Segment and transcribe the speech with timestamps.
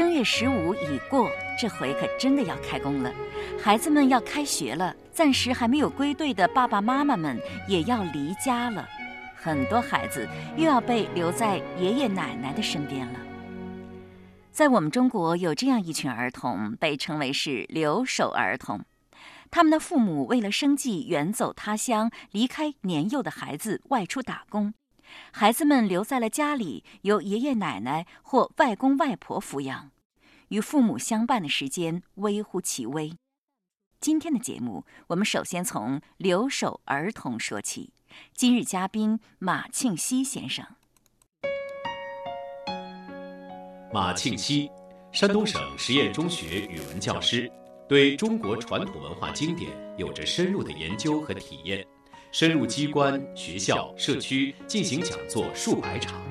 [0.00, 3.12] 正月十五已过，这回可真的要开工了，
[3.62, 7.38] 孩子们要开学了，暂时还没有归队的爸爸妈妈们
[7.68, 8.88] 也要离家了，
[9.36, 10.26] 很多孩子
[10.56, 13.20] 又要被留在爷爷奶奶的身边了。
[14.50, 18.80] 在我们中国，有这样一群儿童，被称为是留守儿童。
[19.50, 24.72] 他们的父母为了生计远走他乡，离开年幼的孩子外出打工，
[25.32, 29.90] 孩子们留在了家里，由爷爷奶奶或外公外婆抚养，
[30.48, 33.12] 与父母相伴的时间微乎其微。
[34.00, 37.92] 今天的节目，我们首先从留守儿童说起。
[38.34, 40.64] 今日嘉宾马庆西先生。
[43.92, 44.70] 马庆西，
[45.12, 47.50] 山东省实验中学语文教师。
[47.88, 51.84] 对中国传统文化经典有着深入的研究和体验，
[52.32, 56.29] 深入机关、学校、社区进行讲座数百场。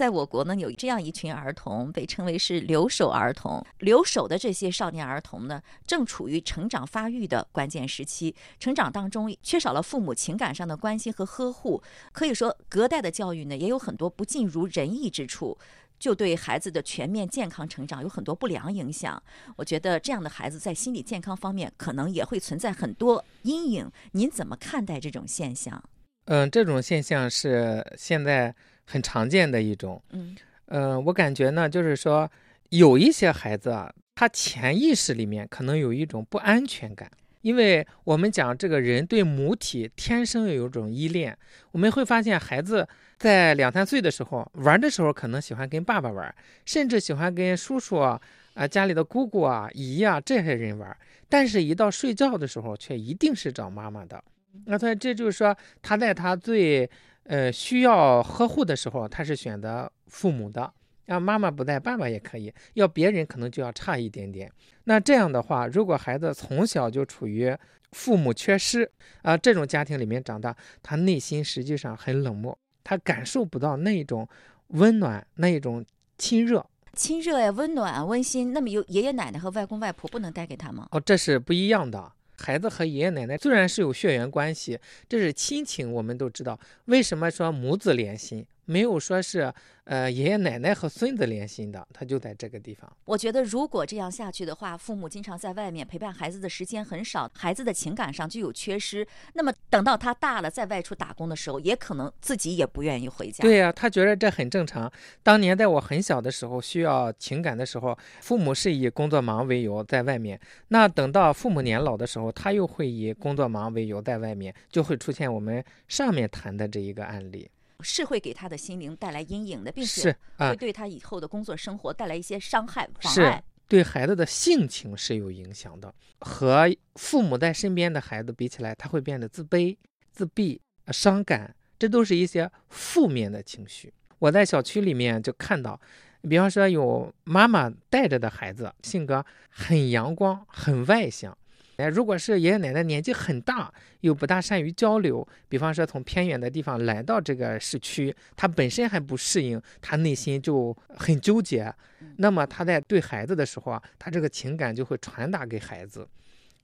[0.00, 3.62] 在我国呢，有这样一群儿童，被称为是留守儿童。
[3.80, 15.58] 留守的这些少年儿童呢，正处于成长发育的关键时期，成长当中缺少了父母情感上的关心和呵护，可以说隔代的教育呢，也有很多不尽如人意之处，
[15.98, 19.22] 就对孩子的全面健康成长有很多不良影响。
[19.56, 23.92] 我觉得这样的孩子在心理健康方面可能也会存在很多阴影。
[24.12, 25.84] 您怎么看待这种现象？
[26.24, 28.54] 嗯，这种现象是现在。
[28.90, 30.34] 很常见的一种，嗯，
[30.66, 32.28] 呃，我感觉呢，就是说
[32.70, 37.08] 有一些孩子啊，他潜意识里面可能有一种不安全感，
[37.42, 41.38] 因为我们讲这个人对母体天生有一种依恋，
[41.70, 46.34] 我们会发现孩子在两三岁的时候玩的时候，可能喜欢跟爸爸玩，
[46.66, 48.20] 甚至喜欢跟叔叔啊、
[48.68, 50.96] 家里的姑姑啊、姨啊这些人玩，
[51.28, 54.20] 但是一到睡觉的时候，却一定是找妈妈的。
[54.66, 56.90] 那他这就是说他在他最。
[57.24, 60.72] 呃，需要呵护的时候，他是选择父母的。
[61.06, 62.54] 让妈妈不在，爸爸也可以。
[62.74, 64.48] 要别人可能就要差一点点。
[64.84, 67.52] 那这样的话，如果孩子从小就处于
[67.90, 68.88] 父母缺失
[69.22, 74.28] 啊这种家庭里面长大，他内心实际上很冷漠，他感受不到那种
[74.68, 75.84] 温暖，那一种
[76.16, 78.52] 亲热、亲热呀，温暖、温馨。
[78.52, 80.86] 那么有爷爷奶奶和外公外婆不能带给他吗？
[80.92, 82.12] 哦，这是不一样的。
[82.40, 86.58] 孩子和爷爷奶奶虽然是有血缘关系，这是亲情，我们都知道。
[86.86, 88.44] 为什么说母子连心？
[88.70, 92.88] 没有说是，呃，爷爷奶奶和孙子连心的，他就在这个地方。
[93.04, 99.04] 我觉得，如果这样下去的话，父母经常在外面陪伴孩子的时间很少，孩子的情感上就有缺失。
[99.34, 103.42] 那么，等到他大了再外出打工的时候，也可能自己也不愿意回家。
[103.42, 104.88] 对呀，他觉得这很正常。
[105.24, 110.38] 当年在我很小的时候，需要情感的时候，父母是以工作忙为由在外面。
[110.68, 117.50] 那等到父母年老的时候，他又会以工作忙为由在外面，就会出现我们上面谈的这一个案例。
[117.82, 123.42] 是会给他的心灵带来阴影的，并且会对他以后的工作生活带来一些伤害妨碍。
[123.68, 125.94] 对孩子的性情是有影响的。
[126.20, 129.76] 和父母在身边的孩子比起来，他会变得自卑、
[130.10, 133.92] 自闭、伤感，这都是一些负面的情绪。
[134.18, 135.80] 我在小区里面就看到，
[136.28, 141.36] 比方说有妈妈带着的孩子，性格很阳光、很外向。
[141.80, 151.72] 哎，如果是爷爷奶奶年纪很大，又不大善于交流，比方说从偏远的地方来到这个市区，他本身还不适应，他内心就很纠结。
[152.16, 156.06] 那么他在对孩子的时候啊，他这个情感就会传达给孩子。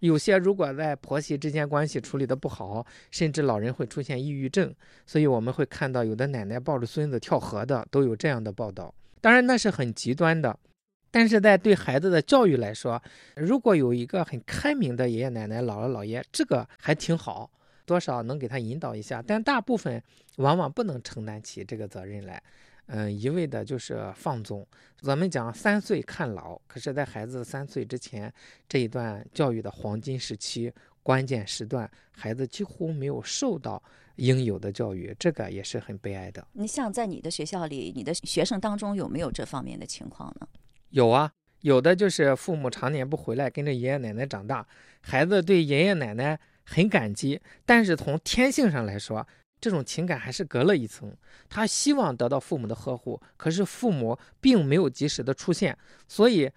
[0.01, 4.75] 有些如果在婆媳之间关系处理的不好，甚至老人会出现抑郁症。
[5.07, 8.95] 所以我们会看到有的奶奶抱着孙子跳河的，都有这样的报道。
[9.23, 10.59] 当然那是很极端的。
[11.11, 13.03] 但是在对孩子的教育来说，
[13.37, 17.51] 如果有一个很开明的爷爷奶奶、姥姥姥爷，这个还挺好，
[17.85, 19.23] 多少能给他引导一下。
[19.27, 20.03] 但大部分
[20.37, 22.43] 往往不能承担起这个责任来，
[22.87, 24.67] 嗯，一味的就是放纵。
[25.01, 28.33] 咱们讲三岁看老，可是在孩子三岁之前
[28.69, 30.71] 这一段教育的黄金时期、
[31.03, 33.83] 关键时段，孩子几乎没有受到
[34.17, 36.47] 应有的教育，这个也是很悲哀的。
[36.53, 40.47] 你像在你的学校里，你的学生当中有没有这方面的情况呢？
[40.91, 41.31] 有啊，
[41.61, 44.67] 有的就是父母常年不回来，跟着爷爷奶奶长大，
[45.01, 49.27] 孩子对爷爷奶奶很感激，但是从天性上来说，
[49.61, 51.15] 这种情感还是隔了一层。
[51.49, 55.77] 他希望得到父母的呵护，可是父母并没有及时的出现，
[56.09, 56.51] 所以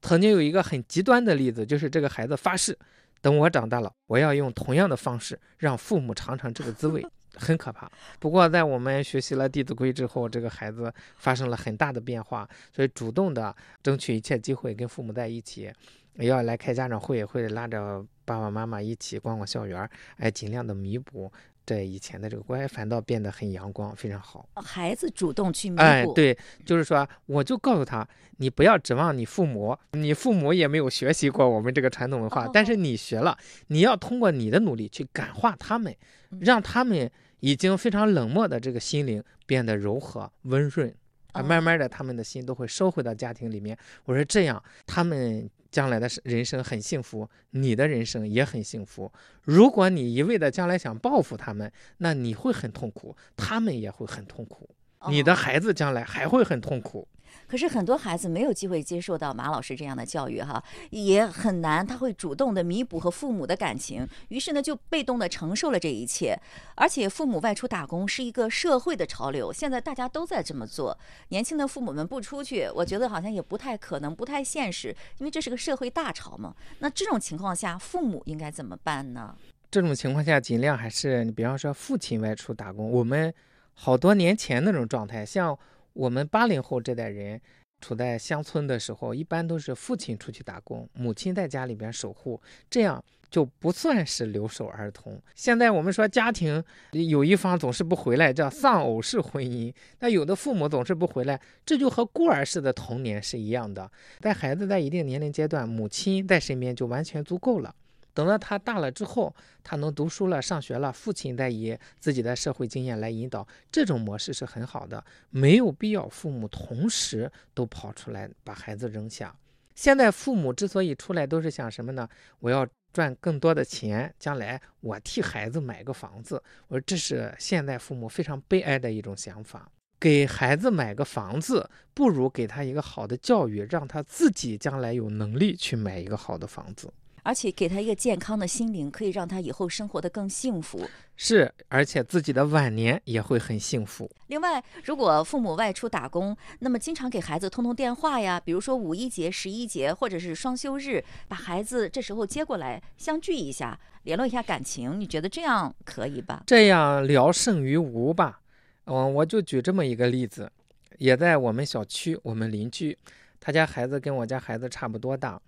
[0.00, 2.76] 曾经有一个很极端的例子，就是这个孩子发誓，
[3.20, 7.04] 等我长大了，我要用同样的方式让父母尝尝这个滋味。
[7.36, 7.90] 很可怕。
[8.18, 15.72] 不过，在我们学习了《弟子规》之后，这个孩子发生了很大的变化，所以主动的争取一切机会跟父母在一起，
[16.14, 19.88] 要来开家长会，会拉着爸爸妈妈一起逛逛校园，
[20.18, 21.32] 哎，尽量的弥补
[21.64, 24.48] 这以前的这个关系，反倒变得很阳光，非常好。
[24.56, 28.06] 孩子主动去弥哎，补，对，就是说，我就告诉他，
[28.38, 33.36] 你不要指望你父母，你父母也没有学习过我们这个传统文化，哦但是你学了，
[33.68, 35.94] 你要通过你的努力去感化他们，
[36.30, 37.10] 嗯让他们
[37.40, 40.92] 已经非常冷漠的这个心灵变得柔和温润
[41.32, 43.76] 啊，哦慢慢的他们的心都会收回到家庭里面。
[44.04, 49.10] 我说这样，他们将来的人生很幸福，你的人生也很幸福。
[49.42, 54.68] 如果你一味的将来想报复他们，那你会很痛苦，他们也会很痛苦。
[55.08, 57.08] 你的哦孩子将来还会很痛苦。
[57.46, 66.38] 可是很多孩子没有机会接受到马老师这样的教育哈，也很难，他会主动的弥补和父母的感情，于是呢就被动的承受了这一切。
[66.74, 70.98] 而且父母外出打工是一个社会的潮流，现在大家都在这么做。
[71.28, 76.54] 年轻的父母们不出去，我觉得好像也不太可能，不太现实，因为这是个社会大潮嘛。
[76.78, 79.34] 那这种情况下，父母应该怎么办呢？
[79.70, 82.90] 这种情况下，尽量还是你比方说父亲外出打工。
[82.90, 83.32] 我们
[83.74, 85.58] 好多年前那种状态，像
[85.94, 87.40] 我们八零后这代人
[87.80, 92.40] 处在乡村的时候，一般都是父亲出去打工，母亲在家里边守护，
[92.70, 95.20] 这样就不算是留守儿童。
[95.34, 96.62] 现在我们说家庭
[96.92, 99.74] 有一方总是不回来，叫丧偶式婚姻。
[99.98, 103.90] 那有的父母总是不回来，这就和孤儿式的童年是一样的。
[104.20, 107.74] 在孩子在一定年龄阶段，母亲在身边就完全足够了。
[108.14, 119.34] 等到他大了之后，他能读书了、上学了，父亲再以自己的社会经验来引导，这种模式是很好的，没有必要父母同时都跑出来把孩子扔下。
[119.74, 122.06] 现在父母之所以出来，都是想什么呢？
[122.40, 126.42] 我要赚更多的钱，将来我替孩子买个房子。
[126.68, 129.66] 我说这是现在父母非常悲哀的一种想法。
[129.98, 136.92] 给孩子买个房子，不如给他一个好的教育，让他自己将来有能力去买一个好的房子。
[137.22, 140.88] 而且给他一个健康的心灵，可以让他以后生活得更幸福。
[141.16, 144.10] 是，而且自己的晚年也会很幸福。
[144.26, 156.42] 另外，如果父母外出打工，那么经常给孩子通通电话呀，比如说五一节、十一节，或者是双休日，把孩子这时候接过来相聚一下，联络一下感情，你觉得这样可以吧？
[156.46, 158.40] 这样聊胜于无吧。
[158.86, 160.50] 嗯，我就举这么一个例子，
[160.98, 162.98] 也在我们小区，我们邻居，
[163.38, 165.40] 他家孩子跟我家孩子差不多大。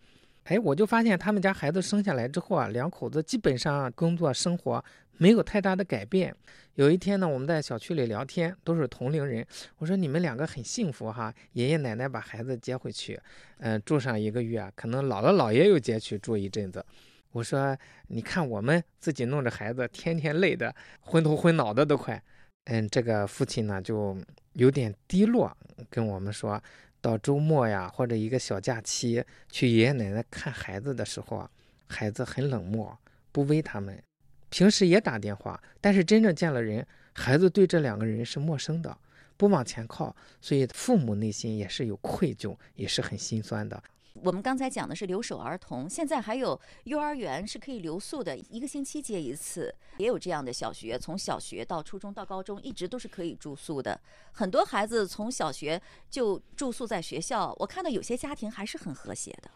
[0.44, 4.84] 哎，我就发现他们家孩子生下来之后啊，两口子基本上工作生活
[5.16, 6.34] 没有太大的改变。
[6.74, 9.46] 有一天呢，我们在小区里聊天，都是同龄人。
[9.78, 13.18] 我说你们两个很幸福哈，爷爷奶奶把孩子接回去，
[13.58, 16.84] 嗯、住上一个月，可能姥姥姥爷又接去住一阵子。
[17.32, 17.74] 我说
[18.08, 22.22] 你看我们自己弄着孩子，天天累得昏头昏脑的都快。
[22.64, 24.14] 嗯，这个父亲呢就
[24.52, 25.56] 有点低落，
[25.88, 26.62] 跟我们说。
[27.04, 31.50] 到周末呀，或者一个小假期去爷爷奶奶看孩子的时候啊，
[31.86, 32.98] 孩子很冷漠，
[33.30, 34.02] 不喂他们。
[34.48, 38.96] 平时也打电话，但是真正见了人，孩子对这两个人是陌生的，
[39.36, 43.82] 不往前靠，所以父母内心也是有愧疚，也是很心酸的。
[44.22, 54.00] 我们刚才讲的是留守儿童，现在还有幼儿园是可以留宿的，一个星期接一次，也有这样的小学，从小学到初中到高中，一直都是可以住宿的。
[54.32, 59.50] 很多孩子从小学就住宿在学校，我看到有些家庭还是很和谐的。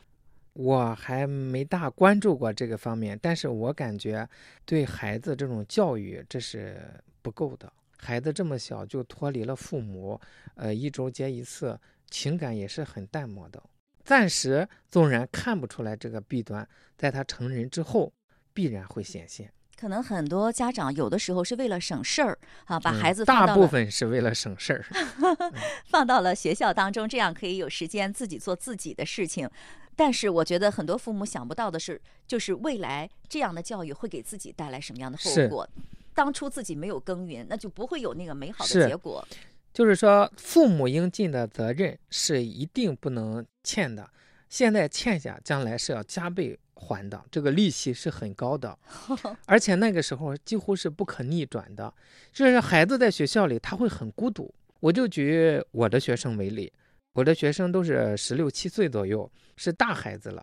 [0.52, 4.28] 我还没大关注过这个方面，但是我感觉
[4.66, 6.82] 对孩子这种教育这是
[7.22, 7.72] 不够的。
[7.96, 10.20] 孩子这么小就脱离了父母，
[10.56, 11.78] 呃，一周接一次，
[12.10, 13.62] 情感也是很淡漠的。
[14.08, 18.10] 暂时纵然看不出来这个弊端，在他成人之后
[18.54, 19.52] 必然会显现。
[19.78, 24.86] 可能很多家长有的时候是为了省事儿啊，把嗯孩子大部分是为了省事儿。
[25.90, 29.46] 放到了学校当中，这样可以有时间自己做自己的事情。
[29.94, 35.68] 但是我觉得很多父母想不到的是，就是未来这样的教育会给自己带来什么样的后是果。
[36.14, 39.22] 当初自己没有耕耘，那就不会有那个美好的结果。
[39.70, 44.08] 就是说，父母应尽的责任是一定不能欠的，
[44.48, 48.78] 现在欠下，将来是要加倍还的，这个利息是很高的，
[49.44, 51.92] 而且那个时候几乎是不可逆转的。
[52.32, 54.54] 就是孩子在学校里他会很孤独。
[54.80, 56.72] 我就举我的学生为例，
[57.12, 60.42] 我的学生都是十六七岁左右，是大孩子了。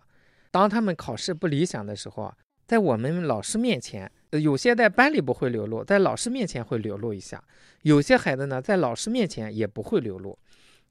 [0.52, 7.42] 当他们考试不理想的时候啊，在我们老师面前，呃有些在班里不会流露，在老师面前会流露一下。
[7.82, 10.38] 有些孩子呢，在老师面前也不会流露，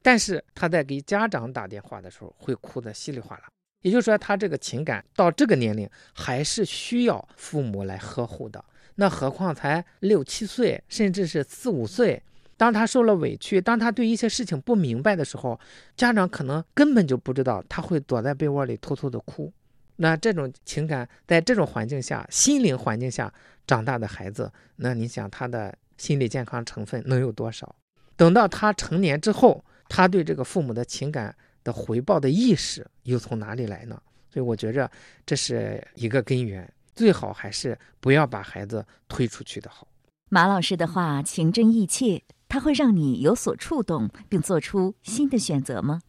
[0.05, 3.45] 但是他在给家长打电话的时候会哭得稀里哗啦。
[3.81, 8.63] 也就是说，他这个情感到这个年龄还是需要父母来呵护的。
[8.97, 12.21] 那何况才六七岁，甚至是四五岁，
[12.55, 15.59] 当他受了委屈，当他对一些事情不明白的时候，
[15.97, 19.51] 家长可能根本就不知道，他会躲在被窝里偷偷的哭。
[19.95, 23.33] 那这种情感在这种环境下，心灵环境下
[23.65, 27.75] 长大的孩子，那你想他的心理健康成分能有多少？
[28.15, 34.01] 等到他成年之后，他对这个父母的情感的回报的意识又从哪里来呢？
[34.29, 34.89] 所以我觉着
[35.25, 39.87] 这是一个根源，最好还是不要把孩子推出去的好。
[40.29, 46.01] 马老师的话情真意切，他会让你有所触动，并做出新的选择吗？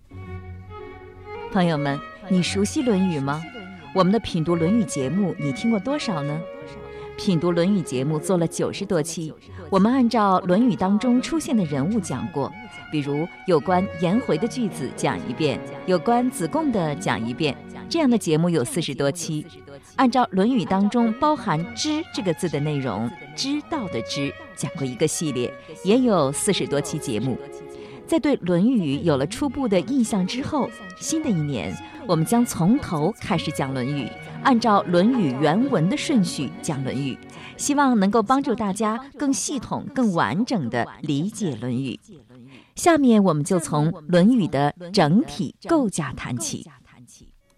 [1.53, 3.43] 朋友们，你熟悉《论语》吗？
[3.95, 6.41] 我们的品读《论语》节目，你听过多少呢？
[7.17, 9.33] 品读《论语》节目做了九十多期，
[9.71, 12.53] 我们按照《论语》当中出现的人物讲过，
[12.93, 17.57] 比如有关颜回的句子讲一遍，有关子贡的讲一遍，
[17.89, 19.47] 这样的节目有四十多期。
[19.97, 25.53] 按照《论语》当中包含“知”这个字的内容，知道的“知”讲过一个系列，
[25.85, 27.39] 也有四十多期节目。
[28.07, 30.69] 在对《论语》有了初步的印象之后，
[31.01, 31.75] 新的一年
[32.09, 34.05] 我们将从头开始讲《论语》，
[34.45, 37.15] 按照《论语》原文的顺序讲《论语》，
[37.57, 41.99] 希望能够帮助大家更系统、更完整地理解《论语》。
[42.77, 46.65] 下面我们就从《论语》的整体构架谈起。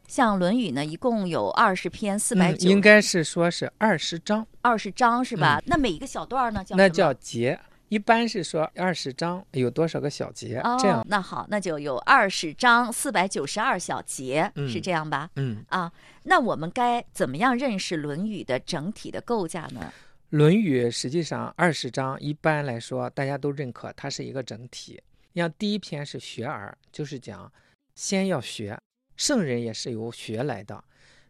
[0.07, 5.61] 像《论语》呢，一共有二十篇，四百九，应该是说是二十章，二十章是吧？
[5.67, 7.61] 那每一个小段呢，叫那叫节。
[7.88, 10.61] 一般是说二十章有多少个小节？
[10.78, 15.30] 这样，那好，那就有二十章四百九十二小节，是这样吧？
[15.37, 15.90] 嗯啊，
[16.25, 19.90] 那我们该怎么样认识《论语》的整体的构架呢？
[20.30, 25.00] 《论语》实际上二十章一般来说大家都认可它是一个整体。
[25.35, 27.50] 像第一篇是学而，就是讲
[27.95, 28.78] 先要学，
[29.16, 30.85] 圣人也是由学来的。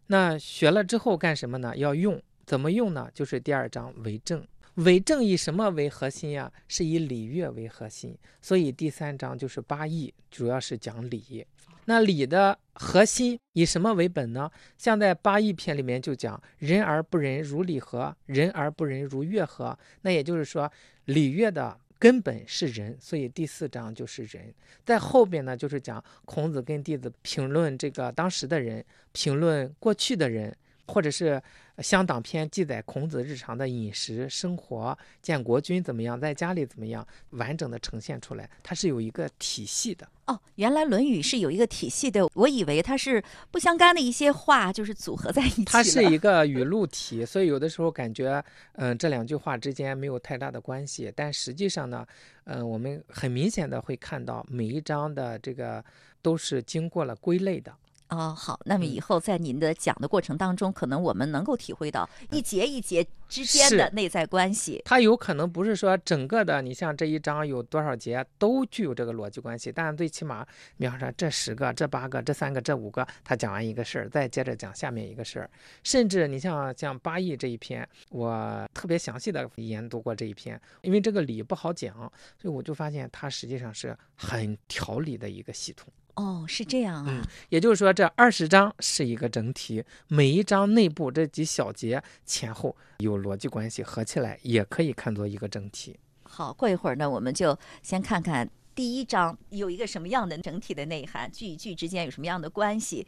[0.06, 1.76] 那学了之后干什么呢？
[1.76, 3.08] 要用，怎么用呢？
[3.12, 4.44] 就是第二章为政。
[4.78, 6.52] 为政以什么为核心呀？
[6.68, 11.44] 是以礼乐为核心，所以第三章就是八义，主要是讲礼。
[11.86, 14.48] 那礼的核心以什么为本呢？
[14.76, 18.14] 像在八义篇里面就讲人而不仁，如礼何？
[18.26, 19.76] 人而不仁，如乐何？
[20.02, 20.70] 那也就是说，
[21.06, 24.54] 礼乐的根本是人，所以第四章就是人。
[24.84, 30.56] 在后边呢，就是讲孔子跟弟子评论这个当时的人，评论过去的人。
[30.88, 31.40] 或者是
[31.78, 40.08] 乡党篇记载孔子日常的饮食生活，见国君怎么样，在家里怎么样，完整的呈现出来，它是有一个体系的。
[40.26, 45.64] 哦，原来《论语》是有一个体系的，我以为它是不相干的一些话，就是组合在一起。
[45.64, 48.42] 它是一个语录体，所以有的时候感觉，
[48.72, 52.04] 嗯，这两句话之间没有太大的关系，但实际上呢，
[52.44, 55.84] 嗯，我们很明显的会看到每一章的这个
[56.20, 57.72] 都是经过了归类的。
[58.08, 64.80] 哦，好，那么以后在您的讲的过程当中，可能我们能够体会到一节一节之间的内在关系。
[64.86, 70.46] 它有可能不是说整个的，你像这一章有多少节都具有这个逻辑关系，但最起码，
[70.78, 75.50] 比方说这十个、这八个、这三个、这五个，他讲完一个事儿，再接着讲下面一个事儿。
[75.84, 81.94] 甚至你像像八义这一篇，我特别详细的研读过这一篇，因为这个理不好讲，
[82.40, 85.92] 所以我就发现它实际上是很条理的一个系统。
[86.18, 87.22] 哦，是这样啊。
[87.48, 95.96] 也就是说，这二十章是一个整体，每一章内部这几小节前后有逻辑关系，合起来也可以看作一个整体。
[96.24, 103.06] 好，过一会儿呢，我们就先看看第一章有一个什么样的整体的内涵，句与句之间有什么样的关系。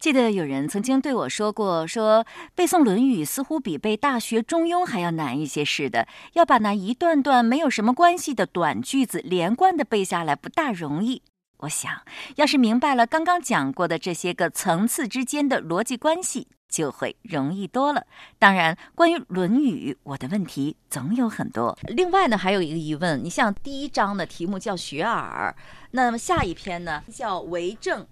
[0.00, 11.22] 记得有人曾经对我说过，说背诵《论语》似乎比背《大学》《中庸》还要难一些似的，要把那一段段没有什么关系的短句子连贯的背下来，不大容易。
[11.62, 11.92] 我想
[12.36, 18.04] 要是明白了刚刚讲过的这些个层次之间的逻辑关系，就会容易多了。
[18.38, 21.78] 当然，关于《论语》，我的问题总有很多。
[21.86, 25.54] 另外呢，还有一个疑问，你像第一章的题目叫“学而”，
[25.92, 28.04] 那么下一篇呢叫“为政”。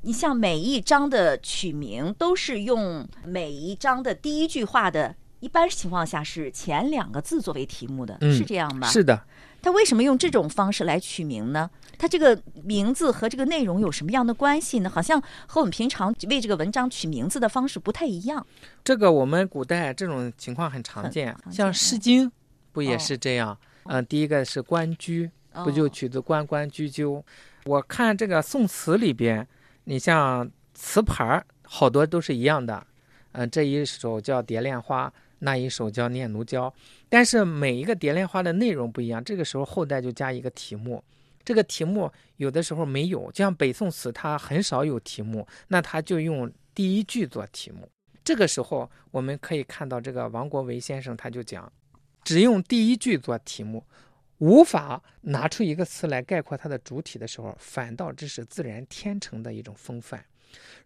[0.00, 8.88] 你像每一章的取名都是用每一章的第一句话的，一般情况下是前两个字作为题目的，是这样吧？
[8.88, 9.20] 是的。
[9.66, 11.68] 他为什么用这种方式来取名呢？
[11.98, 14.88] 他这个名字和这个内容有什么样的关系呢？
[14.88, 18.46] 好像和我们平常为这个文章取名字的方式不太一样。
[18.84, 22.28] 这个我们古代这种情况很常见，像《诗经》
[22.70, 23.58] 不也是这样？
[23.86, 25.28] 嗯，第一个是《关雎》，
[25.64, 27.24] 不就取自“关关雎鸠”？
[27.66, 29.44] 我看这个宋词里边，
[29.82, 32.86] 你像词牌儿好多都是一样的。
[33.32, 35.08] 嗯，这一首叫《蝶恋花》。
[35.40, 36.66] 那一首叫《念奴娇》，
[37.08, 39.22] 但是每一个蝶恋花的内容不一样。
[39.22, 41.02] 这个时候后代就加一个题目，
[41.44, 47.88] 这个题目有的时候没有，就像北宋词，它很少有题目，那他就用第一句做题目。
[48.24, 51.72] 这个时候我们可以看到，这个王国维先生他就讲，
[52.24, 53.84] 只用第一句做题目，
[54.38, 60.24] 无法拿出一个词来概括它的主体的时候，反倒这是自然天成的一种风范。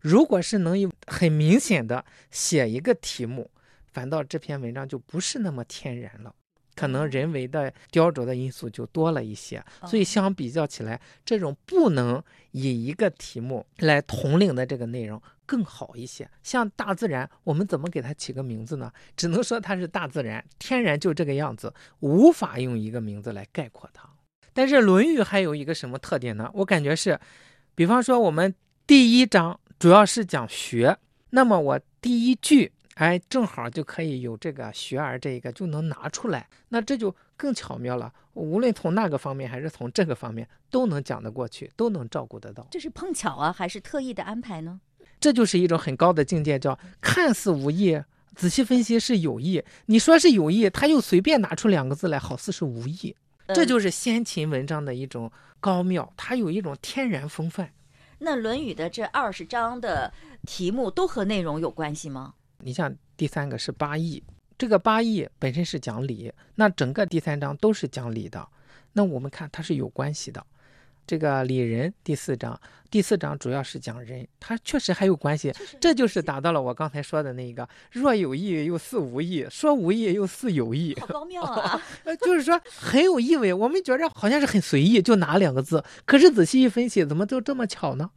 [0.01, 3.51] 如果是能有很明显的写一个题目，
[3.93, 6.35] 反倒这篇文章就不是那么天然了。
[6.77, 16.31] 可能人为的雕琢的因素就多了一些，所以相比较起来，这种不能以一个题目来统领的这个内容更好一些。
[16.43, 18.91] 像大自然，我们怎么给它起个名字呢？
[19.15, 24.09] 只能说它是大自然，天然就这个样子，无法用一个名字来概括它。
[24.55, 26.51] 但是《论语》还有一个什么特点呢？
[26.55, 27.19] 我感觉是，
[27.75, 28.55] 比方说我们
[28.87, 30.97] 第一章主要是讲学，
[31.31, 32.73] 那么我第一句。
[32.95, 38.13] 哎，正好就可以有这个学而这一个就能拿出来，那这就更巧妙了。
[38.35, 42.67] 无论从那个方面还是从这个方面，都能讲得过去，都能照顾得到。
[42.71, 44.81] 这是碰巧啊，还是特意的安排呢？
[45.19, 48.03] 这就是一种很高的境界，叫看似无意，
[48.35, 49.63] 仔细分析是有意。
[49.87, 53.17] 你说是有意，他又随便拿出两个字来，好似是无意。
[53.49, 57.73] 这就是先秦文章的一种高妙，它有一种天然风范。
[58.19, 60.13] 那《论语》的这二十章的
[60.47, 62.35] 题目都和内容有关系吗？
[62.63, 64.23] 你像第三个是八义，
[64.59, 68.47] 这个八义本身是讲理，那整个第三章都是讲理的。
[68.93, 70.45] 那我们看它是有关系的。
[71.07, 75.53] 这个理人第四章，第四章主要是讲人，它确实还有关系。
[75.81, 81.83] 这就是达到了我刚才说的那个若有意又似无意，说无意又似有意，好高妙啊！
[82.21, 83.53] 就是说很有意味。
[83.53, 88.11] 我们觉着好像是很随意，就拿两个字，可是仔细一分析，怎么就这么巧呢？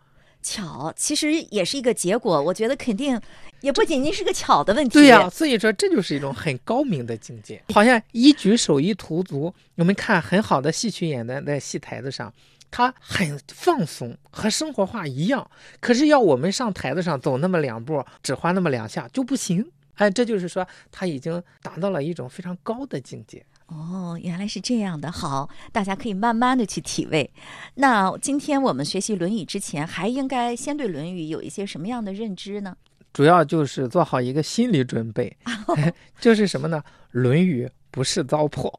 [0.43, 2.39] 巧，其实也是一个结果。
[2.39, 3.19] 我觉得肯定
[3.61, 4.93] 也不仅仅是个巧的问题。
[4.93, 7.63] 对呀，所以说这就是一种很高明的境界。
[7.73, 12.31] 好像一举手一投足，我们看很好的戏曲演员在戏台子上，
[12.69, 15.49] 他很放松，和生活化一样。
[15.79, 19.65] 可是要我们上台子上走那么两步，只花那么两下就不行。
[19.95, 23.45] 哎，这就是说他已经达到了一种非常高的境界。
[23.73, 25.11] 哦，原来是这样的。
[25.11, 27.29] 好，大家可以慢慢的去体味。
[27.75, 32.75] 那今天我们学习《论语》之前，还应该先对《论语》有一些什么样的认知呢？
[33.11, 35.35] 主要就是做好一个心理准备，
[36.19, 36.81] 就是什么呢？
[37.11, 38.71] 《论语》不是糟粕。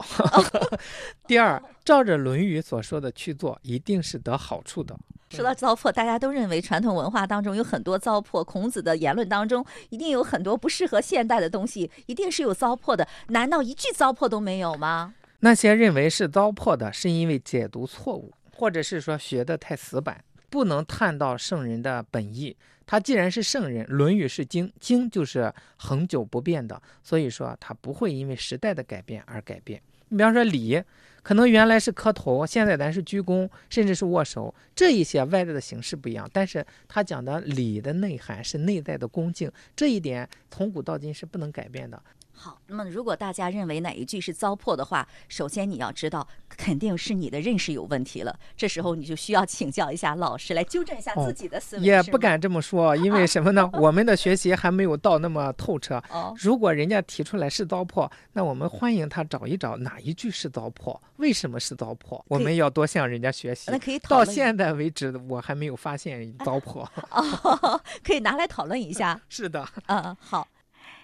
[1.27, 4.99] 第二，照着《论语》所说的去做，一定是得好处的。
[5.35, 8.45] 说到糟粕，大家都认为传统文化当中有很多糟粕。
[8.45, 13.07] 孔子的言论当中一定有很多不适合现代的东西，一定是有糟粕的。
[13.29, 15.15] 难道一句糟粕都没有吗？
[15.41, 22.57] 那些认为是糟粕的，是因为解读错误，或者是说学的太死板，不能探到圣人的本意。
[22.87, 29.83] 他既然是圣人，《论语》是经，经就是恒久不变的，所以说他不会因为时代的改变而改变。
[30.11, 30.81] 你比方说礼。
[31.25, 42.01] 可能原来是磕头，现在咱是鞠躬，甚至是握手，这一些外在的形式不一样，但是他讲的礼的内涵是内在的恭敬，这一点从古到今是不能改变的。
[42.37, 48.39] 好，那么如果大家认为哪一句是糟粕的话，首先你要知道，肯定是你的认识有问题了。
[48.57, 51.85] 这时候你就需要请教一下老师，来纠正一下自己的思维。
[51.85, 53.71] 也不敢这么说，因为什么呢？
[53.75, 56.03] 我们的学习还没有到那么透彻。
[56.11, 62.21] 哦，如果人家提出来是糟粕，那我们欢迎他找一找哪一句是糟粕，为什么是糟粕？
[62.27, 63.71] 我们要多向人家学习。
[63.71, 66.87] 那可以到现在为止，我还没有发现糟粕。
[67.11, 69.21] 哦，可以拿来讨论一下。
[69.31, 69.67] 是的。
[69.87, 70.47] 嗯，好。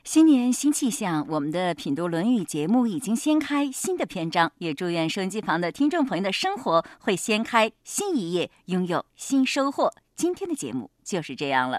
[0.03, 9.93] 新年新气象，我们的品读《论语》节目已经掀开新的篇章，也祝愿收音机旁的听众朋友的生活会掀开新一页，拥有新收获。
[10.17, 11.79] 今天的节目就是这样了。